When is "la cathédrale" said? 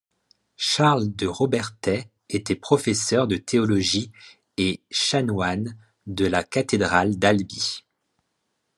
6.25-7.19